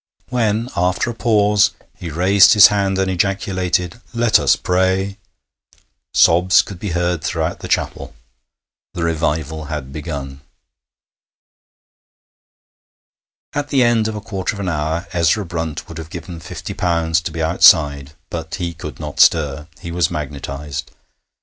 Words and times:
When, 0.29 0.67
after 0.75 1.11
a 1.11 1.13
pause, 1.13 1.73
he 1.95 2.09
raised 2.09 2.53
his 2.53 2.69
hand 2.73 2.97
and 2.97 3.11
ejaculated, 3.11 4.01
'Let 4.15 4.39
us 4.39 4.55
pray,' 4.55 5.19
sobs 6.11 6.63
could 6.63 6.79
be 6.79 6.89
heard 6.93 7.23
throughout 7.23 7.59
the 7.59 7.67
chapel. 7.67 8.15
The 8.95 9.03
Revival 9.03 9.65
had 9.65 9.93
begun. 9.93 10.41
At 13.53 13.69
the 13.69 13.83
end 13.83 14.07
of 14.07 14.15
a 14.15 14.21
quarter 14.21 14.55
of 14.55 14.59
an 14.59 14.69
hour 14.69 15.05
Ezra 15.13 15.45
Brunt 15.45 15.87
would 15.87 15.99
have 15.99 16.09
given 16.09 16.39
fifty 16.39 16.73
pounds 16.73 17.21
to 17.21 17.31
be 17.31 17.43
outside, 17.43 18.13
but 18.31 18.55
he 18.55 18.73
could 18.73 18.99
not 18.99 19.19
stir; 19.19 19.67
he 19.81 19.91
was 19.91 20.09
magnetized. 20.09 20.89